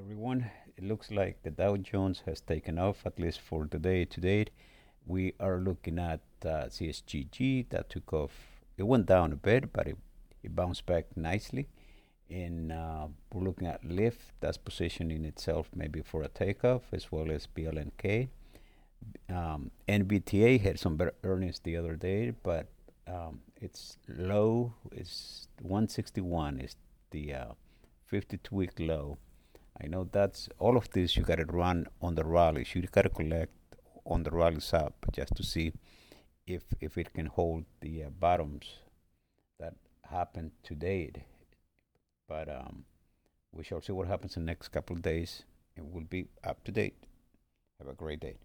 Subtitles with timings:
[0.00, 0.50] everyone.
[0.78, 4.06] It looks like the Dow Jones has taken off, at least for today.
[4.06, 4.48] To date,
[5.06, 8.32] we are looking at uh, CHGG that took off.
[8.78, 9.98] It went down a bit, but it,
[10.42, 11.68] it bounced back nicely.
[12.30, 17.30] And uh, we're looking at Lyft, that's positioning itself maybe for a takeoff, as well
[17.30, 18.28] as BLNK.
[19.28, 22.68] Um, NVTA had some better earnings the other day, but
[23.06, 24.72] um, it's low.
[24.92, 26.76] It's 161 is
[27.10, 27.52] the uh,
[28.06, 29.18] 52 week low.
[29.82, 32.74] I know that's all of this you got to run on the rallies.
[32.74, 33.52] You got to collect
[34.04, 35.72] on the rallies up just to see
[36.46, 38.66] if if it can hold the uh, bottoms
[39.58, 41.18] that happened to date.
[42.28, 42.84] But um,
[43.52, 45.44] we shall see what happens in the next couple of days.
[45.76, 46.96] It will be up to date.
[47.78, 48.36] Have a great day.